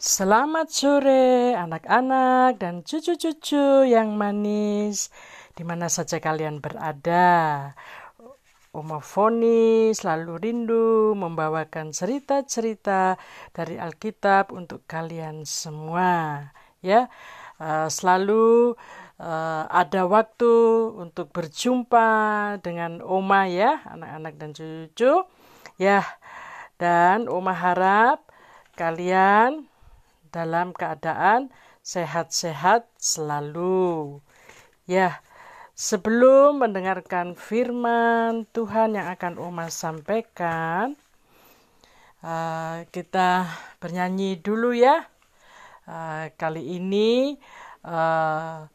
Selamat 0.00 0.72
sore 0.72 1.52
anak-anak 1.52 2.56
dan 2.56 2.80
cucu-cucu 2.80 3.84
yang 3.84 4.16
manis 4.16 5.12
di 5.52 5.60
mana 5.60 5.92
saja 5.92 6.16
kalian 6.16 6.64
berada. 6.64 7.76
Oma 8.72 9.04
Foni 9.04 9.92
selalu 9.92 10.40
rindu 10.40 11.12
membawakan 11.12 11.92
cerita-cerita 11.92 13.20
dari 13.52 13.76
Alkitab 13.76 14.56
untuk 14.56 14.88
kalian 14.88 15.44
semua. 15.44 16.48
Ya, 16.80 17.12
uh, 17.60 17.92
selalu 17.92 18.80
uh, 19.20 19.64
ada 19.68 20.08
waktu 20.08 20.56
untuk 20.96 21.28
berjumpa 21.28 22.08
dengan 22.64 23.04
Oma 23.04 23.52
ya, 23.52 23.84
anak-anak 23.84 24.32
dan 24.40 24.56
cucu. 24.56 25.28
Ya, 25.76 26.08
dan 26.80 27.28
Oma 27.28 27.52
harap 27.52 28.24
kalian 28.80 29.68
dalam 30.30 30.72
keadaan 30.74 31.50
sehat-sehat 31.82 32.86
selalu. 32.98 34.18
Ya, 34.86 35.22
sebelum 35.76 36.62
mendengarkan 36.62 37.38
firman 37.38 38.46
Tuhan 38.50 38.98
yang 38.98 39.10
akan 39.14 39.38
Oma 39.38 39.70
sampaikan, 39.70 40.98
uh, 42.24 42.86
kita 42.90 43.46
bernyanyi 43.78 44.40
dulu 44.40 44.74
ya. 44.74 45.06
Uh, 45.90 46.30
kali 46.38 46.78
ini 46.78 47.34
uh, 47.82 48.70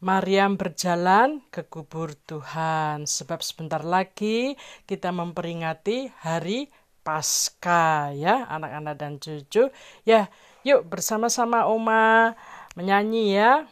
Maryam 0.00 0.56
berjalan 0.56 1.44
ke 1.52 1.68
kubur 1.68 2.16
Tuhan 2.24 3.04
sebab 3.04 3.44
sebentar 3.44 3.84
lagi 3.84 4.56
kita 4.88 5.12
memperingati 5.12 6.08
hari 6.24 6.72
Pasca 7.00 8.12
ya 8.12 8.44
anak-anak 8.48 8.94
dan 8.96 9.16
cucu 9.16 9.72
ya 10.04 10.28
Yuk 10.60 10.84
bersama-sama 10.92 11.64
Oma 11.64 12.36
menyanyi 12.76 13.32
ya. 13.32 13.64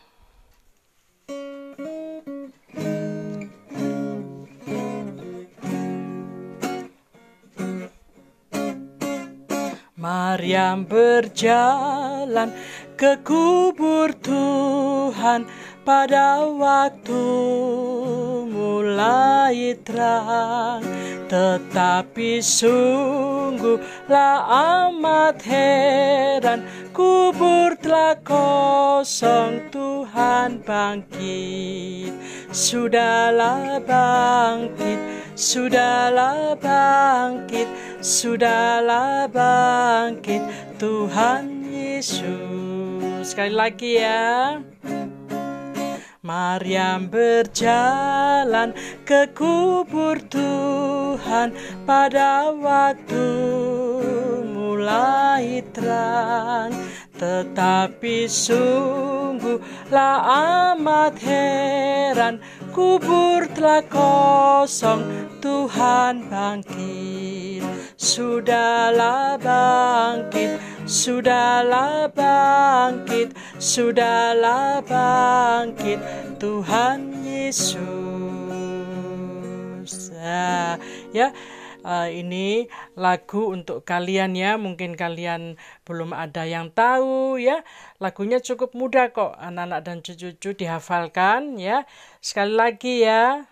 Maryam 9.98 10.88
berjalan 10.88 12.54
ke 12.96 13.20
kubur 13.20 14.14
Tuhan 14.24 15.44
pada 15.84 16.48
waktu 16.48 17.24
mulai 18.48 19.76
terang 19.84 20.80
tetapi 21.28 22.40
sungguhlah 23.48 24.44
amat 24.92 25.40
heran 25.40 26.68
kubur 26.92 27.72
telah 27.80 28.20
kosong 28.20 29.72
Tuhan 29.72 30.60
bangkit. 30.60 32.12
Sudahlah 32.52 33.80
bangkit 33.80 35.00
Sudahlah 35.32 36.56
bangkit 36.60 37.68
Sudahlah 38.04 39.24
bangkit 39.32 40.44
Tuhan 40.76 41.64
Yesus. 41.72 43.24
Sekali 43.24 43.52
lagi 43.56 43.96
ya. 43.96 44.60
Maryam 46.20 47.08
berjalan 47.08 48.76
ke 49.08 49.32
kubur 49.32 50.20
Tuhan 50.28 50.97
pada 51.86 52.54
waktu 52.54 53.28
mulai 54.46 55.62
terang 55.74 56.70
Tetapi 57.18 58.30
sungguhlah 58.30 59.58
amat 60.74 61.18
heran 61.18 62.38
Kubur 62.70 63.50
telah 63.54 63.82
kosong 63.90 65.02
Tuhan 65.42 66.30
bangkit 66.30 67.66
Sudahlah 67.98 69.34
bangkit 69.42 70.68
Sudahlah 70.88 72.08
bangkit, 72.08 73.36
sudahlah 73.60 74.80
bangkit 74.80 76.00
Tuhan 76.40 77.12
Yesus. 77.20 77.76
Nah, 80.16 80.80
ya, 81.18 81.28
uh, 81.82 82.06
ini 82.06 82.70
lagu 82.94 83.50
untuk 83.50 83.82
kalian 83.82 84.38
ya. 84.38 84.54
Mungkin 84.54 84.94
kalian 84.94 85.58
belum 85.82 86.14
ada 86.14 86.46
yang 86.46 86.70
tahu 86.70 87.42
ya. 87.42 87.66
Lagunya 87.98 88.38
cukup 88.38 88.78
mudah 88.78 89.10
kok, 89.10 89.34
anak-anak 89.34 89.80
dan 89.82 89.96
cucu-cucu 89.98 90.54
dihafalkan 90.54 91.58
ya. 91.58 91.82
Sekali 92.22 92.54
lagi 92.54 92.94
ya. 93.02 93.50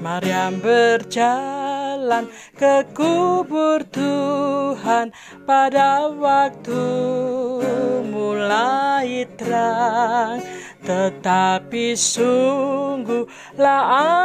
Maryam 0.00 0.58
berjalan 0.58 1.59
ke 2.58 2.82
kubur 2.90 3.86
Tuhan 3.86 5.14
pada 5.46 6.10
waktu 6.10 6.82
mulai 8.10 9.22
terang 9.38 10.42
tetapi 10.82 11.94
sungguhlah 11.94 13.82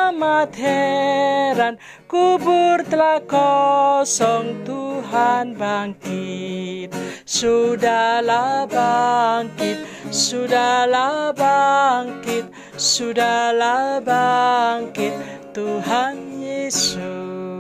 amat 0.10 0.50
heran 0.58 1.78
kubur 2.10 2.82
telah 2.90 3.22
kosong 3.22 4.66
Tuhan 4.66 5.54
bangkit 5.54 6.90
Sudahlah 7.26 8.66
bangkit 8.66 9.86
Sudahlah 10.10 11.34
bangkit 11.38 12.50
Sudahlah 12.78 14.02
bangkit 14.02 15.14
Tuhan 15.56 16.44
Yesus. 16.44 17.55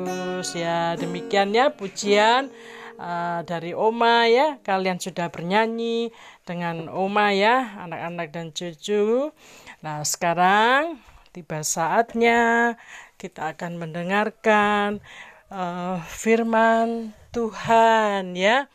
Ya, 0.53 0.93
demikian 0.99 1.55
ya 1.55 1.73
pujian 1.73 2.53
uh, 3.01 3.41
dari 3.47 3.73
Oma 3.73 4.29
ya. 4.29 4.61
Kalian 4.61 5.01
sudah 5.01 5.33
bernyanyi 5.33 6.13
dengan 6.45 6.85
Oma 6.91 7.33
ya, 7.33 7.81
anak-anak 7.81 8.27
dan 8.29 8.53
cucu. 8.53 9.33
Nah, 9.81 10.05
sekarang 10.05 11.01
tiba 11.33 11.65
saatnya 11.65 12.75
kita 13.17 13.57
akan 13.57 13.81
mendengarkan 13.81 15.01
uh, 15.49 16.03
firman 16.05 17.15
Tuhan 17.33 18.37
ya. 18.37 18.69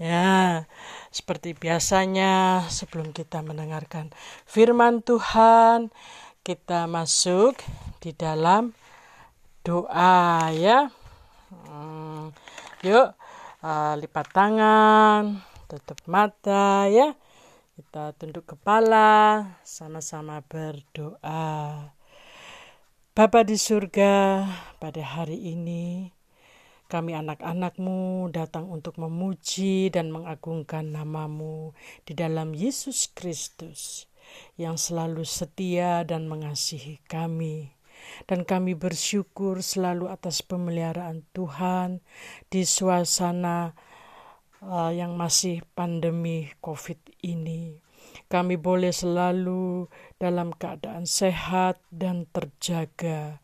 Ya, 0.00 0.64
seperti 1.12 1.52
biasanya 1.52 2.64
sebelum 2.72 3.12
kita 3.12 3.44
mendengarkan 3.44 4.08
firman 4.48 5.04
Tuhan, 5.04 5.92
kita 6.40 6.88
masuk 6.88 7.60
di 8.00 8.16
dalam 8.16 8.72
doa 9.60 10.48
ya. 10.56 10.88
Hmm, 11.50 12.30
yuk 12.86 13.10
uh, 13.66 13.94
lipat 13.98 14.26
tangan, 14.30 15.42
tutup 15.66 15.98
mata 16.06 16.86
ya. 16.86 17.18
Kita 17.74 18.14
tunduk 18.14 18.54
kepala, 18.54 19.42
sama-sama 19.66 20.46
berdoa. 20.46 21.90
Bapa 23.10 23.40
di 23.42 23.58
surga, 23.58 24.46
pada 24.78 25.02
hari 25.02 25.50
ini 25.50 26.14
kami 26.86 27.18
anak-anakmu 27.18 28.30
datang 28.30 28.70
untuk 28.70 28.94
memuji 29.02 29.90
dan 29.90 30.14
mengagungkan 30.14 30.94
namamu 30.94 31.74
di 32.06 32.14
dalam 32.14 32.54
Yesus 32.54 33.10
Kristus 33.10 34.06
yang 34.54 34.78
selalu 34.78 35.26
setia 35.26 36.06
dan 36.06 36.30
mengasihi 36.30 37.02
kami 37.10 37.79
dan 38.24 38.44
kami 38.44 38.76
bersyukur 38.76 39.64
selalu 39.64 40.10
atas 40.10 40.44
pemeliharaan 40.44 41.24
Tuhan 41.32 42.04
di 42.48 42.62
suasana 42.66 43.72
uh, 44.64 44.92
yang 44.92 45.16
masih 45.16 45.64
pandemi 45.72 46.52
COVID 46.60 47.20
ini. 47.24 47.80
Kami 48.30 48.56
boleh 48.58 48.94
selalu 48.94 49.90
dalam 50.18 50.54
keadaan 50.54 51.06
sehat 51.06 51.82
dan 51.90 52.26
terjaga. 52.30 53.42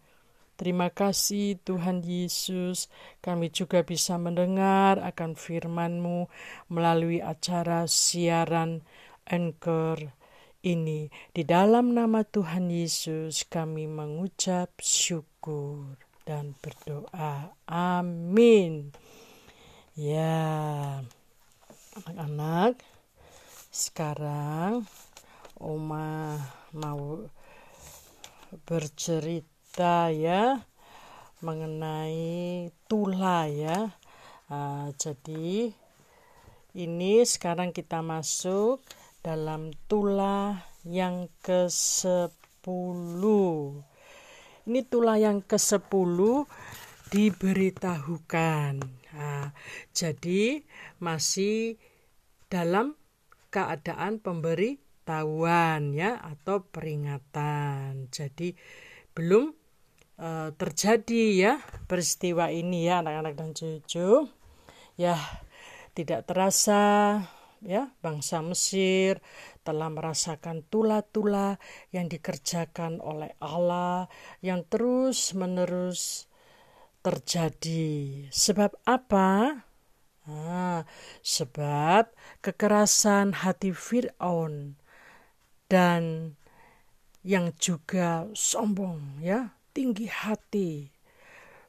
Terima 0.57 0.89
kasih 0.89 1.61
Tuhan 1.61 2.01
Yesus, 2.01 2.89
kami 3.21 3.53
juga 3.53 3.85
bisa 3.85 4.17
mendengar 4.17 4.97
akan 5.05 5.37
firman-Mu 5.37 6.33
melalui 6.73 7.21
acara 7.21 7.85
siaran 7.85 8.81
Anchor 9.29 10.17
ini. 10.67 11.07
Di 11.31 11.47
dalam 11.47 11.95
nama 11.95 12.27
Tuhan 12.27 12.67
Yesus 12.67 13.47
kami 13.47 13.87
mengucap 13.87 14.75
syukur 14.83 15.95
dan 16.27 16.59
berdoa. 16.59 17.55
Amin. 17.71 18.91
Ya, 19.95 21.01
anak-anak, 21.95 22.83
sekarang 23.71 24.85
Oma 25.57 26.37
mau 26.77 27.25
bercerita 28.69 30.13
ya 30.13 30.61
mengenai 31.41 32.69
tula 32.91 33.49
ya. 33.49 33.95
Uh, 34.53 34.93
jadi 35.01 35.73
ini 36.77 37.25
sekarang 37.25 37.73
kita 37.73 38.05
masuk 38.05 38.85
dalam 39.27 39.75
tula 39.91 40.71
yang 40.87 41.27
ke-10. 41.43 42.23
Ini 44.71 44.81
tula 44.87 45.19
yang 45.19 45.43
ke-10 45.43 46.19
diberitahukan. 47.11 48.73
Nah, 49.19 49.51
jadi 49.91 50.63
masih 51.03 51.75
dalam 52.47 52.95
keadaan 53.51 54.23
pemberi 54.23 54.79
tahuan 55.03 55.91
ya 55.91 56.23
atau 56.23 56.63
peringatan. 56.63 58.07
Jadi 58.15 58.55
belum 59.11 59.51
uh, 60.23 60.55
terjadi 60.55 61.25
ya 61.35 61.53
peristiwa 61.91 62.55
ini 62.55 62.87
ya 62.87 63.03
anak-anak 63.03 63.35
dan 63.35 63.51
cucu. 63.59 64.31
Ya, 64.95 65.19
tidak 65.99 66.31
terasa 66.31 67.21
ya 67.65 67.93
bangsa 68.05 68.43
Mesir 68.45 69.21
telah 69.67 69.91
merasakan 69.91 70.63
tula-tula 70.69 71.59
yang 71.91 72.07
dikerjakan 72.07 73.03
oleh 73.03 73.35
Allah 73.43 74.07
yang 74.41 74.63
terus-menerus 74.69 76.31
terjadi. 77.07 78.27
Sebab 78.35 78.75
apa? 78.83 79.63
Nah, 80.27 80.83
sebab 81.23 82.11
kekerasan 82.43 83.47
hati 83.47 83.71
Fir'aun 83.71 84.75
dan 85.71 86.35
yang 87.23 87.55
juga 87.63 88.27
sombong 88.35 89.23
ya, 89.23 89.55
tinggi 89.71 90.11
hati. 90.11 90.91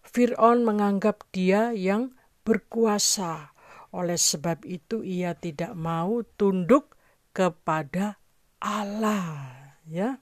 Fir'aun 0.02 0.66
menganggap 0.66 1.26
dia 1.30 1.70
yang 1.74 2.18
berkuasa. 2.42 3.57
Oleh 3.96 4.20
sebab 4.20 4.68
itu 4.68 5.04
ia 5.06 5.32
tidak 5.38 5.72
mau 5.78 6.24
tunduk 6.36 6.98
kepada 7.32 8.20
Allah, 8.60 9.54
ya. 9.88 10.20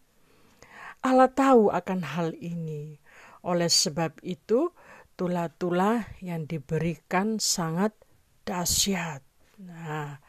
Allah 1.05 1.29
tahu 1.29 1.69
akan 1.69 2.01
hal 2.01 2.33
ini. 2.37 2.97
Oleh 3.45 3.69
sebab 3.69 4.17
itu, 4.25 4.73
tula-tula 5.15 6.09
yang 6.19 6.49
diberikan 6.49 7.37
sangat 7.37 7.93
dahsyat. 8.43 9.21
Nah, 9.61 10.19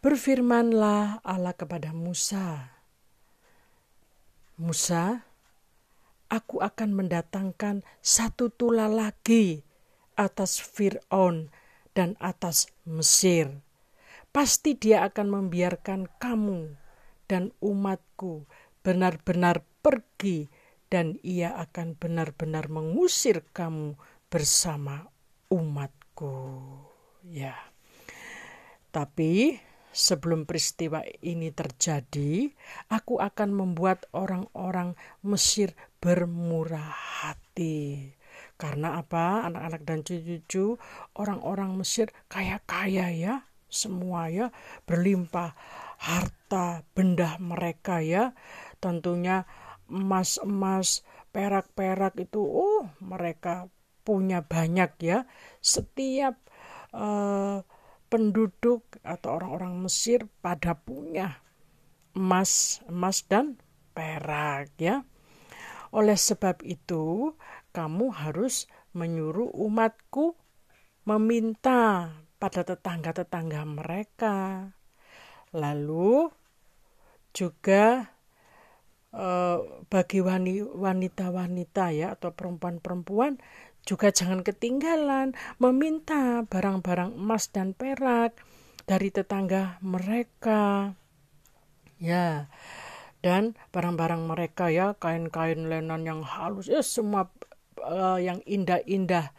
berfirmanlah 0.00 1.22
Allah 1.22 1.54
kepada 1.54 1.92
Musa. 1.92 2.74
Musa, 4.60 5.24
aku 6.28 6.60
akan 6.60 6.96
mendatangkan 6.96 7.84
satu 8.04 8.52
tula 8.52 8.88
lagi 8.88 9.64
atas 10.16 10.60
Fir'aun 10.60 11.48
dan 11.94 12.14
atas 12.22 12.70
Mesir. 12.86 13.62
Pasti 14.30 14.78
dia 14.78 15.02
akan 15.06 15.26
membiarkan 15.42 16.06
kamu 16.22 16.74
dan 17.26 17.50
umatku 17.58 18.46
benar-benar 18.80 19.66
pergi 19.82 20.46
dan 20.90 21.18
ia 21.22 21.54
akan 21.54 21.94
benar-benar 21.94 22.66
mengusir 22.66 23.46
kamu 23.54 23.94
bersama 24.26 25.06
umatku 25.50 26.34
ya. 27.26 27.54
Tapi 28.90 29.54
sebelum 29.94 30.46
peristiwa 30.46 31.02
ini 31.22 31.54
terjadi, 31.54 32.50
aku 32.90 33.22
akan 33.22 33.50
membuat 33.54 34.06
orang-orang 34.10 34.98
Mesir 35.22 35.74
bermurah 36.02 36.90
hati. 37.22 38.14
Karena 38.60 39.00
apa? 39.00 39.48
Anak-anak 39.48 39.82
dan 39.88 40.04
cucu-cucu 40.04 40.76
orang-orang 41.16 41.80
Mesir 41.80 42.12
kaya-kaya 42.28 43.08
ya, 43.08 43.34
semua 43.72 44.28
ya, 44.28 44.52
berlimpah 44.84 45.56
harta 45.96 46.84
benda 46.92 47.40
mereka 47.40 48.04
ya. 48.04 48.36
Tentunya 48.76 49.48
emas-emas, 49.88 51.00
perak-perak 51.32 52.20
itu 52.20 52.44
oh 52.44 52.92
mereka 53.00 53.72
punya 54.04 54.44
banyak 54.44 54.92
ya. 55.00 55.24
Setiap 55.64 56.36
uh, 56.92 57.64
penduduk 58.12 58.84
atau 59.00 59.40
orang-orang 59.40 59.88
Mesir 59.88 60.28
pada 60.44 60.76
punya 60.76 61.40
emas, 62.12 62.84
emas 62.90 63.24
dan 63.24 63.56
perak 63.96 64.74
ya. 64.76 65.06
Oleh 65.90 66.14
sebab 66.14 66.62
itu, 66.62 67.34
kamu 67.70 68.10
harus 68.14 68.66
menyuruh 68.94 69.50
umatku 69.54 70.34
meminta 71.06 72.10
pada 72.40 72.62
tetangga-tetangga 72.66 73.62
mereka. 73.66 74.36
Lalu 75.54 76.30
juga 77.30 78.10
eh, 79.14 79.58
bagi 79.86 80.20
wanita-wanita 80.74 81.84
ya 81.94 82.14
atau 82.14 82.30
perempuan-perempuan 82.34 83.38
juga 83.84 84.12
jangan 84.12 84.44
ketinggalan 84.44 85.32
meminta 85.56 86.44
barang-barang 86.44 87.16
emas 87.16 87.48
dan 87.48 87.72
perak 87.72 88.36
dari 88.84 89.08
tetangga 89.08 89.80
mereka. 89.80 90.92
Ya, 92.00 92.48
dan 93.20 93.52
barang-barang 93.76 94.24
mereka 94.24 94.72
ya, 94.72 94.96
kain-kain 94.96 95.68
lenan 95.68 96.08
yang 96.08 96.24
halus, 96.24 96.64
ya 96.64 96.80
semua 96.80 97.28
uh, 97.84 98.18
yang 98.20 98.40
indah-indah 98.44 99.32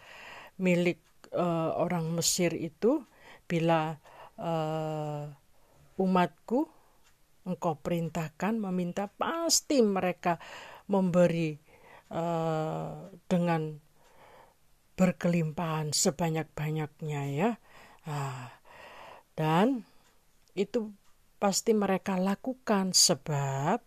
milik 0.62 1.02
uh, 1.34 1.74
orang 1.78 2.12
Mesir 2.14 2.54
itu 2.54 3.06
bila 3.50 3.98
uh, 4.38 5.28
umatku 5.98 6.70
engkau 7.46 7.74
perintahkan 7.82 8.62
meminta 8.62 9.10
pasti 9.10 9.82
mereka 9.82 10.38
memberi 10.86 11.58
uh, 12.14 13.10
dengan 13.26 13.82
berkelimpahan 14.94 15.90
sebanyak-banyaknya 15.96 17.22
ya. 17.34 17.52
Nah, 18.06 18.54
dan 19.34 19.82
itu 20.54 20.94
pasti 21.42 21.74
mereka 21.74 22.22
lakukan 22.22 22.94
sebab 22.94 23.82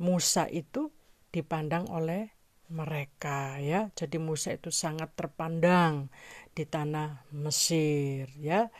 Musa 0.00 0.50
itu 0.50 0.90
dipandang 1.30 1.86
oleh 1.92 2.34
mereka 2.70 3.58
ya. 3.58 3.90
Jadi 3.92 4.16
Musa 4.22 4.54
itu 4.54 4.70
sangat 4.70 5.12
terpandang 5.18 6.08
di 6.54 6.64
tanah 6.64 7.26
Mesir 7.34 8.30
ya. 8.38 8.70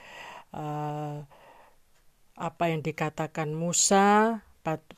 Uh, 0.51 1.23
apa 2.41 2.65
yang 2.73 2.81
dikatakan 2.81 3.53
Musa 3.53 4.41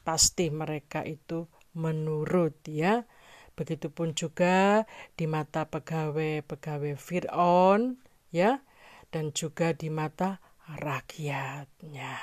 pasti 0.06 0.48
mereka 0.52 1.02
itu 1.02 1.48
menurut 1.74 2.54
ya 2.68 3.04
Begitupun 3.52 4.16
juga 4.16 4.88
di 5.12 5.28
mata 5.28 5.68
pegawai-pegawai 5.68 6.96
Fir'aun 6.96 8.00
ya 8.32 8.64
dan 9.12 9.36
juga 9.36 9.76
di 9.76 9.92
mata 9.92 10.40
rakyatnya. 10.72 12.16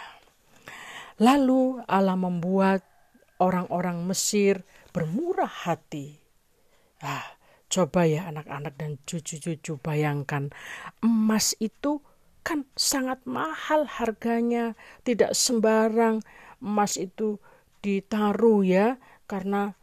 Lalu 1.22 1.86
Allah 1.86 2.18
membuat 2.18 2.82
orang-orang 3.38 4.10
Mesir 4.10 4.66
bermurah 4.90 5.70
hati. 5.70 6.18
Ah, 7.00 7.24
coba 7.72 8.04
ya 8.04 8.28
anak-anak 8.28 8.76
dan 8.76 9.00
cucu-cucu 9.08 9.80
bayangkan 9.80 10.52
emas 11.00 11.56
itu 11.64 12.04
kan 12.44 12.66
sangat 12.76 13.24
mahal 13.24 13.86
harganya, 13.88 14.74
tidak 15.08 15.36
sembarang 15.36 16.24
emas 16.60 17.00
itu 17.00 17.40
ditaruh 17.80 18.64
ya 18.68 18.98
karena 19.30 19.76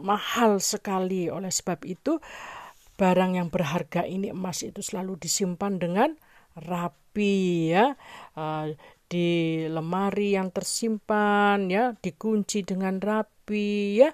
mahal 0.00 0.60
sekali. 0.60 1.32
Oleh 1.32 1.52
sebab 1.52 1.84
itu, 1.86 2.20
barang 3.00 3.38
yang 3.38 3.48
berharga 3.48 4.04
ini 4.04 4.32
emas 4.32 4.60
itu 4.66 4.84
selalu 4.84 5.16
disimpan 5.20 5.80
dengan 5.80 6.10
rapi 6.56 7.72
ya. 7.72 7.94
Uh, 8.36 8.74
di 9.10 9.66
lemari 9.66 10.38
yang 10.38 10.54
tersimpan 10.54 11.66
ya, 11.66 11.94
dikunci 11.98 12.62
dengan 12.62 13.02
rapi 13.02 13.98
ya. 13.98 14.10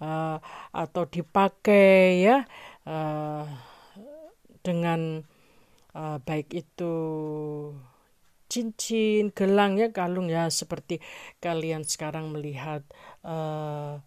Uh, 0.00 0.40
atau 0.72 1.04
dipakai 1.04 2.24
ya 2.24 2.48
uh, 2.88 3.44
dengan 4.64 5.20
uh, 5.92 6.16
baik 6.24 6.56
itu 6.56 6.94
cincin, 8.48 9.28
gelang 9.36 9.76
ya, 9.76 9.92
kalung 9.92 10.32
ya 10.32 10.48
seperti 10.48 11.04
kalian 11.38 11.84
sekarang 11.84 12.32
melihat 12.32 12.80
uh, 13.28 14.00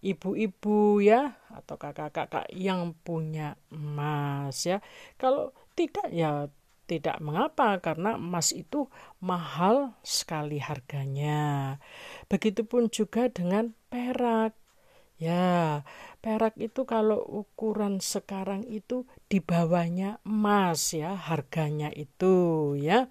ibu-ibu 0.00 1.04
ya 1.04 1.36
atau 1.52 1.76
kakak-kakak 1.76 2.48
yang 2.52 2.96
punya 3.04 3.60
emas 3.68 4.64
ya. 4.64 4.80
Kalau 5.20 5.52
tidak 5.76 6.08
ya 6.08 6.48
tidak 6.84 7.16
mengapa 7.24 7.80
karena 7.80 8.20
emas 8.20 8.52
itu 8.52 8.92
mahal 9.20 9.96
sekali 10.04 10.60
harganya. 10.60 11.76
Begitupun 12.28 12.92
juga 12.92 13.32
dengan 13.32 13.72
perak. 13.88 14.63
Ya, 15.14 15.86
perak 16.18 16.58
itu 16.58 16.82
kalau 16.90 17.22
ukuran 17.22 18.02
sekarang 18.02 18.66
itu 18.66 19.06
di 19.30 19.38
bawahnya 19.38 20.18
emas 20.26 20.90
ya, 20.90 21.14
harganya 21.14 21.94
itu 21.94 22.74
ya. 22.74 23.06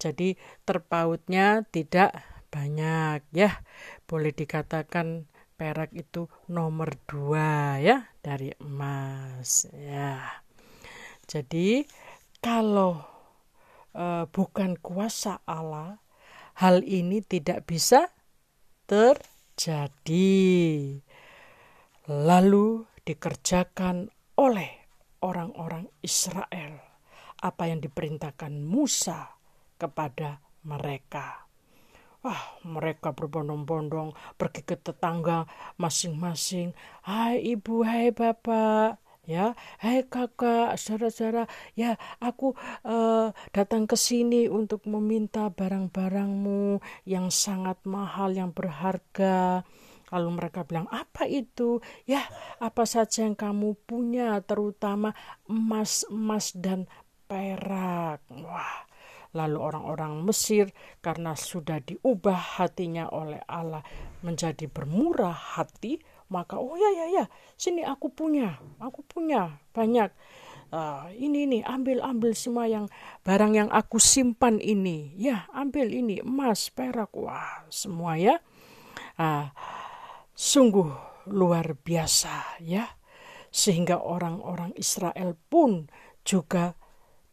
Jadi 0.00 0.40
terpautnya 0.64 1.64
tidak 1.68 2.16
banyak 2.48 3.20
ya. 3.36 3.60
Boleh 4.08 4.32
dikatakan 4.32 5.28
perak 5.56 5.92
itu 5.92 6.28
nomor 6.48 6.96
dua 7.08 7.80
ya 7.80 8.08
dari 8.20 8.52
emas 8.60 9.68
ya. 9.72 10.40
Jadi 11.28 11.84
kalau 12.40 13.00
uh, 13.96 14.24
bukan 14.28 14.76
kuasa 14.80 15.40
Allah, 15.48 15.98
hal 16.60 16.84
ini 16.84 17.24
tidak 17.24 17.64
bisa 17.68 18.12
terjadi. 18.86 20.36
Lalu 22.06 22.86
dikerjakan 23.02 24.06
oleh 24.38 24.70
orang-orang 25.26 25.90
Israel 26.06 26.78
apa 27.42 27.66
yang 27.66 27.82
diperintahkan 27.82 28.62
Musa 28.62 29.26
kepada 29.74 30.38
mereka. 30.62 31.46
Wah, 32.22 32.62
mereka 32.62 33.10
berbondong-bondong 33.10 34.14
pergi 34.38 34.62
ke 34.62 34.78
tetangga 34.78 35.50
masing-masing. 35.82 36.78
Hai 37.02 37.42
ibu, 37.42 37.82
hai 37.82 38.14
bapak, 38.14 39.02
ya 39.26 39.58
hei 39.82 40.06
kakak 40.06 40.78
saudara-saudara 40.78 41.50
ya 41.74 41.98
aku 42.22 42.54
uh, 42.86 43.34
datang 43.50 43.90
ke 43.90 43.98
sini 43.98 44.46
untuk 44.46 44.86
meminta 44.86 45.50
barang-barangmu 45.50 46.78
yang 47.10 47.34
sangat 47.34 47.82
mahal 47.82 48.30
yang 48.30 48.54
berharga 48.54 49.66
lalu 50.12 50.28
mereka 50.38 50.62
bilang 50.62 50.86
apa 50.90 51.26
itu? 51.26 51.82
Ya 52.06 52.22
apa 52.62 52.84
saja 52.86 53.26
yang 53.26 53.38
kamu 53.38 53.74
punya 53.86 54.38
terutama 54.42 55.14
emas 55.46 56.06
emas 56.08 56.54
dan 56.54 56.90
perak. 57.26 58.22
Wah 58.30 58.86
lalu 59.36 59.60
orang-orang 59.60 60.24
Mesir 60.24 60.72
karena 61.04 61.36
sudah 61.36 61.84
diubah 61.84 62.56
hatinya 62.56 63.12
oleh 63.12 63.44
Allah 63.44 63.84
menjadi 64.24 64.64
bermurah 64.64 65.60
hati 65.60 66.00
maka 66.32 66.56
oh 66.58 66.74
ya 66.74 66.90
ya 66.90 67.06
ya 67.22 67.24
sini 67.54 67.84
aku 67.84 68.10
punya 68.10 68.58
aku 68.80 69.04
punya 69.04 69.60
banyak 69.76 70.10
uh, 70.74 71.06
ini 71.14 71.46
ini 71.46 71.58
ambil 71.62 72.02
ambil 72.02 72.34
semua 72.34 72.66
yang 72.66 72.90
barang 73.22 73.52
yang 73.54 73.68
aku 73.70 74.00
simpan 74.00 74.58
ini. 74.58 75.14
Ya 75.18 75.46
ambil 75.54 75.90
ini 75.90 76.22
emas 76.22 76.70
perak. 76.72 77.12
Wah 77.14 77.66
semua 77.70 78.18
ya. 78.18 78.42
Uh, 79.16 79.48
sungguh 80.36 80.92
luar 81.32 81.74
biasa 81.80 82.60
ya 82.62 82.84
sehingga 83.48 84.04
orang-orang 84.04 84.76
Israel 84.76 85.32
pun 85.48 85.88
juga 86.22 86.76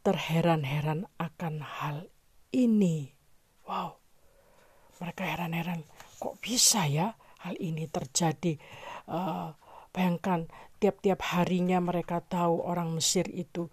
terheran-heran 0.07 1.05
akan 1.19 1.55
hal 1.59 2.07
ini 2.55 3.11
wow 3.67 3.99
mereka 5.03 5.27
heran-heran 5.27 5.83
kok 6.15 6.39
bisa 6.39 6.87
ya 6.87 7.11
hal 7.43 7.59
ini 7.59 7.85
terjadi. 7.91 8.55
Uh, 9.03 9.51
bayangkan 9.91 10.47
tiap-tiap 10.79 11.19
harinya 11.35 11.83
mereka 11.83 12.23
tahu 12.23 12.63
orang 12.63 12.95
Mesir 12.95 13.27
itu 13.27 13.67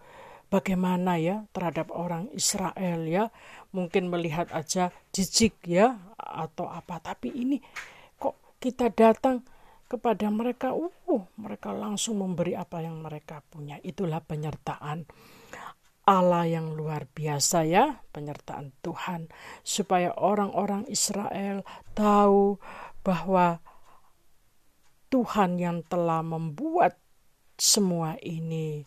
bagaimana 0.51 1.23
ya 1.23 1.47
terhadap 1.55 1.95
orang 1.95 2.27
Israel 2.35 3.07
ya. 3.07 3.31
Mungkin 3.71 4.11
melihat 4.11 4.51
aja 4.51 4.91
jijik 5.15 5.63
ya 5.71 6.03
atau 6.19 6.67
apa. 6.67 6.99
Tapi 6.99 7.31
ini 7.31 7.63
kita 8.61 8.93
datang 8.93 9.41
kepada 9.91 10.31
mereka, 10.31 10.71
uh, 10.77 11.25
mereka 11.35 11.75
langsung 11.75 12.23
memberi 12.23 12.55
apa 12.55 12.79
yang 12.85 13.03
mereka 13.03 13.43
punya. 13.51 13.83
Itulah 13.83 14.23
penyertaan 14.23 15.03
Allah 16.07 16.47
yang 16.47 16.79
luar 16.79 17.11
biasa 17.11 17.67
ya, 17.67 17.99
penyertaan 18.15 18.71
Tuhan 18.83 19.29
supaya 19.67 20.15
orang-orang 20.15 20.87
Israel 20.87 21.67
tahu 21.95 22.59
bahwa 23.03 23.59
Tuhan 25.11 25.59
yang 25.59 25.83
telah 25.87 26.23
membuat 26.23 26.99
semua 27.59 28.15
ini. 28.23 28.87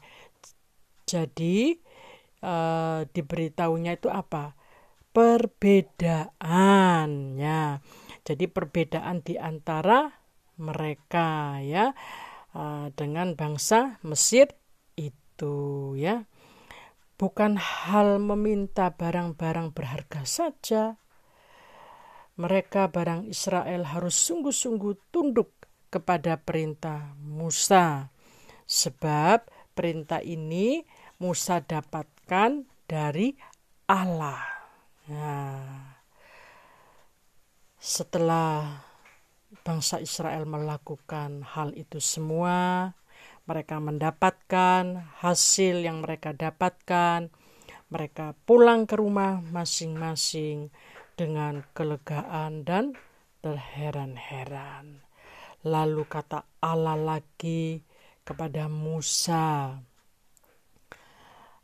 Jadi 1.03 1.75
uh, 2.44 3.08
diberitahunya 3.08 3.96
itu 4.00 4.10
apa? 4.12 4.56
Perbedaannya. 5.13 7.62
Jadi 8.24 8.48
perbedaan 8.48 9.20
di 9.20 9.36
antara 9.36 10.08
mereka 10.60 11.60
ya 11.60 11.92
uh, 12.56 12.88
dengan 12.96 13.36
bangsa 13.36 14.00
Mesir 14.08 14.56
itu 14.96 15.94
ya. 16.00 16.24
Bukan 17.20 17.56
hal 17.56 18.20
meminta 18.20 18.92
barang-barang 18.92 19.72
berharga 19.72 20.25
saja, 20.27 20.98
mereka 22.36 22.89
barang 22.89 23.30
Israel 23.30 23.86
harus 23.94 24.18
sungguh-sungguh 24.18 25.13
tunduk 25.13 25.53
kepada 25.94 26.42
perintah 26.42 27.13
Musa. 27.22 28.10
Sebab 28.65 29.46
perintah 29.77 30.20
ini 30.25 30.82
Musa 31.22 31.62
dapatkan 31.62 32.65
dari 32.89 33.38
Allah. 33.86 34.42
Nah, 35.13 35.92
setelah 37.83 38.79
bangsa 39.67 39.99
Israel 39.99 40.47
melakukan 40.47 41.43
hal 41.43 41.75
itu 41.75 41.99
semua, 41.99 42.95
mereka 43.43 43.83
mendapatkan 43.83 45.03
hasil 45.19 45.83
yang 45.83 45.99
mereka 45.99 46.31
dapatkan. 46.31 47.27
Mereka 47.91 48.39
pulang 48.47 48.87
ke 48.87 48.95
rumah 48.95 49.43
masing-masing 49.51 50.71
dengan 51.19 51.67
kelegaan 51.75 52.63
dan 52.63 52.95
terheran-heran. 53.43 55.03
Lalu 55.67 56.07
kata 56.07 56.47
Allah 56.63 56.95
lagi 56.95 57.83
kepada 58.23 58.71
Musa, 58.71 59.75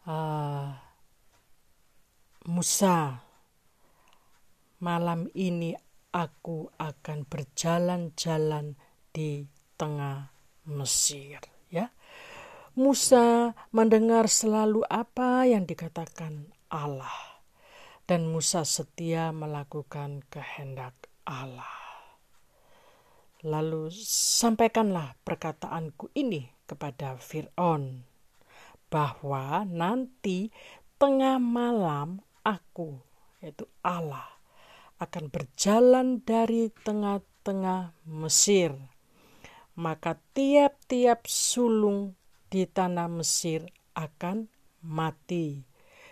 uh, 0.04 0.68
Musa, 2.46 3.24
malam 4.84 5.32
ini 5.34 5.89
aku 6.10 6.74
akan 6.82 7.26
berjalan-jalan 7.30 8.78
di 9.14 9.46
tengah 9.78 10.34
Mesir. 10.70 11.42
Ya, 11.70 11.94
Musa 12.74 13.54
mendengar 13.70 14.26
selalu 14.26 14.82
apa 14.90 15.46
yang 15.46 15.70
dikatakan 15.70 16.50
Allah 16.70 17.44
dan 18.10 18.26
Musa 18.26 18.66
setia 18.66 19.30
melakukan 19.30 20.26
kehendak 20.34 20.98
Allah. 21.30 21.78
Lalu 23.46 23.94
sampaikanlah 23.94 25.16
perkataanku 25.22 26.12
ini 26.18 26.50
kepada 26.66 27.16
Fir'aun, 27.22 28.04
bahwa 28.90 29.64
nanti 29.70 30.50
tengah 30.98 31.38
malam 31.38 32.20
aku, 32.42 32.98
yaitu 33.40 33.70
Allah, 33.86 34.39
akan 35.00 35.32
berjalan 35.32 36.20
dari 36.28 36.70
tengah-tengah 36.84 37.96
Mesir. 38.06 38.76
Maka 39.80 40.20
tiap-tiap 40.36 41.24
sulung 41.26 42.20
di 42.52 42.68
tanah 42.68 43.08
Mesir 43.08 43.64
akan 43.96 44.52
mati. 44.84 45.64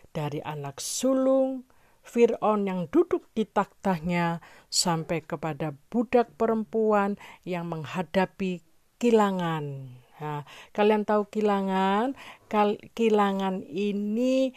Dari 0.10 0.40
anak 0.42 0.80
sulung 0.82 1.68
Fir'aun 2.08 2.64
yang 2.64 2.88
duduk 2.88 3.28
di 3.36 3.44
taktanya 3.44 4.40
sampai 4.72 5.20
kepada 5.22 5.76
budak 5.92 6.32
perempuan 6.40 7.20
yang 7.44 7.68
menghadapi 7.68 8.64
kilangan. 8.96 9.92
Nah, 10.18 10.42
kalian 10.74 11.06
tahu 11.06 11.30
kilangan? 11.30 12.18
Kilangan 12.96 13.62
ini 13.68 14.56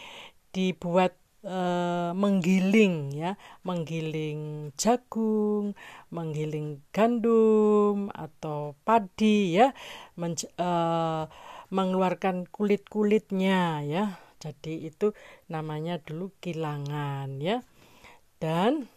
dibuat 0.55 1.20
uh, 1.45 2.13
menggiling 2.17 3.13
ya, 3.15 3.37
menggiling 3.63 4.73
jagung, 4.77 5.79
menggiling 6.11 6.85
gandum 6.91 8.09
atau 8.13 8.77
padi 8.83 9.57
ya, 9.59 9.73
uh, 10.17 11.25
mengeluarkan 11.71 12.51
kulit-kulitnya 12.51 13.85
ya 13.87 14.31
jadi 14.41 14.89
itu 14.89 15.13
namanya 15.53 16.01
dulu 16.01 16.33
kilangan 16.41 17.45
ya. 17.45 17.61
Dan 18.41 18.89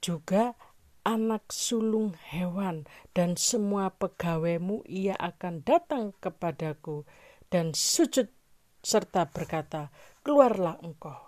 juga 0.00 0.56
anak 1.04 1.52
sulung 1.52 2.16
hewan 2.32 2.88
dan 3.12 3.36
semua 3.36 3.92
pegawaimu 3.92 4.88
ia 4.88 5.12
akan 5.20 5.60
datang 5.60 6.16
kepadaku 6.24 7.04
dan 7.52 7.76
sujud 7.76 8.32
serta 8.80 9.28
berkata, 9.28 9.92
"Keluarlah 10.24 10.80
engkau." 10.80 11.27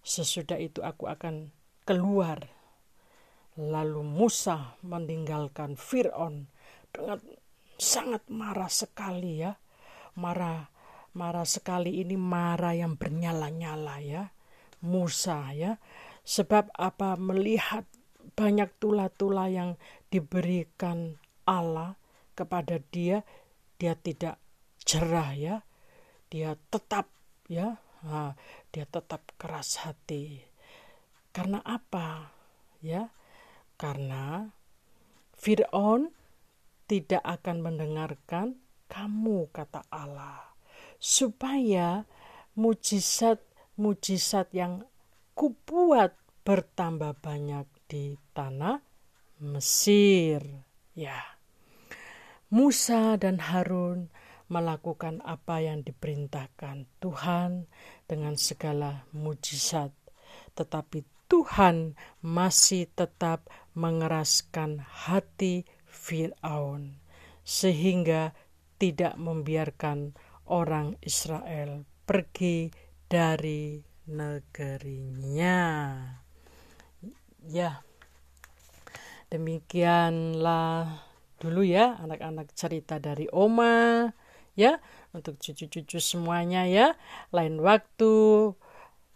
Sesudah 0.00 0.56
itu 0.56 0.80
aku 0.80 1.06
akan 1.06 1.52
keluar. 1.84 2.40
Lalu 3.60 4.00
Musa 4.06 4.78
meninggalkan 4.80 5.76
Firaun 5.76 6.48
dengan 6.88 7.20
sangat 7.76 8.24
marah 8.32 8.70
sekali 8.70 9.44
ya. 9.44 9.52
Marah 10.16 10.70
marah 11.14 11.46
sekali 11.46 11.98
ini 12.00 12.14
marah 12.14 12.76
yang 12.76 12.94
bernyala-nyala 12.94 13.96
ya. 14.00 14.22
Musa 14.86 15.52
ya. 15.52 15.76
Sebab 16.24 16.72
apa 16.76 17.16
melihat 17.18 17.84
banyak 18.36 18.70
tula-tula 18.78 19.50
yang 19.50 19.76
diberikan 20.12 21.18
Allah 21.48 21.98
kepada 22.38 22.78
dia, 22.92 23.26
dia 23.76 23.96
tidak 23.98 24.38
cerah 24.84 25.34
ya. 25.34 25.56
Dia 26.30 26.54
tetap 26.70 27.10
ya, 27.50 27.82
dia 28.72 28.86
tetap 28.88 29.24
keras 29.36 29.80
hati. 29.84 30.40
Karena 31.30 31.60
apa? 31.62 32.32
Ya, 32.80 33.12
karena 33.76 34.50
Fir'aun 35.36 36.12
tidak 36.88 37.22
akan 37.22 37.62
mendengarkan 37.62 38.60
kamu 38.90 39.52
kata 39.54 39.86
Allah 39.92 40.50
supaya 41.00 42.04
mujizat-mujizat 42.58 44.52
yang 44.52 44.84
kubuat 45.38 46.18
bertambah 46.44 47.16
banyak 47.22 47.64
di 47.86 48.18
tanah 48.34 48.82
Mesir. 49.40 50.44
Ya. 50.92 51.16
Musa 52.50 53.16
dan 53.16 53.40
Harun 53.40 54.10
melakukan 54.50 55.22
apa 55.22 55.62
yang 55.62 55.86
diperintahkan 55.86 56.84
Tuhan 56.98 57.70
dengan 58.10 58.34
segala 58.34 59.06
mujizat, 59.14 59.94
tetapi 60.58 61.06
Tuhan 61.30 61.94
masih 62.26 62.90
tetap 62.90 63.46
mengeraskan 63.78 64.82
hati 64.82 65.62
Firaun, 65.86 66.98
sehingga 67.46 68.34
tidak 68.82 69.14
membiarkan 69.14 70.18
orang 70.50 70.98
Israel 71.06 71.86
pergi 72.02 72.74
dari 73.06 73.78
negerinya. 74.10 75.58
Ya, 77.46 77.78
demikianlah 79.30 81.06
dulu 81.38 81.62
ya 81.62 81.96
anak-anak 82.02 82.52
cerita 82.58 82.98
dari 82.98 83.30
Oma 83.30 84.10
ya 84.60 84.76
untuk 85.16 85.40
cucu-cucu 85.40 85.96
semuanya 85.96 86.68
ya. 86.68 87.00
Lain 87.32 87.56
waktu 87.64 88.52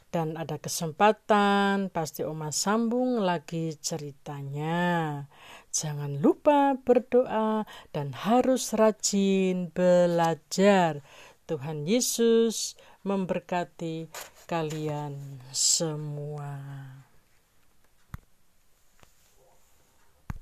dan 0.08 0.38
ada 0.38 0.56
kesempatan 0.62 1.90
pasti 1.90 2.22
Oma 2.24 2.54
sambung 2.54 3.20
lagi 3.20 3.74
ceritanya. 3.76 5.26
Jangan 5.74 6.22
lupa 6.22 6.78
berdoa 6.78 7.68
dan 7.90 8.14
harus 8.14 8.72
rajin 8.72 9.74
belajar. 9.74 11.02
Tuhan 11.44 11.84
Yesus 11.84 12.78
memberkati 13.04 14.08
kalian 14.48 15.44
semua. 15.52 16.56